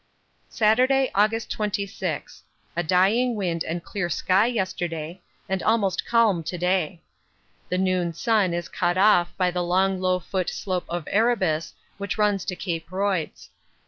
Saturday, 0.49 1.11
August 1.13 1.51
26. 1.51 2.41
A 2.75 2.81
dying 2.83 3.35
wind 3.35 3.63
and 3.63 3.83
clear 3.83 4.09
sky 4.09 4.47
yesterday, 4.47 5.21
and 5.47 5.61
almost 5.61 6.07
calm 6.07 6.41
to 6.41 6.57
day. 6.57 7.03
The 7.69 7.77
noon 7.77 8.11
sun 8.15 8.51
is 8.51 8.67
cut 8.67 8.97
off 8.97 9.37
by 9.37 9.51
the 9.51 9.61
long 9.63 10.01
low 10.01 10.17
foot 10.17 10.49
slope 10.49 10.85
of 10.89 11.03
Erebus 11.11 11.75
which 11.99 12.17
runs 12.17 12.45
to 12.45 12.55
Cape 12.55 12.89
Royds. 12.91 13.49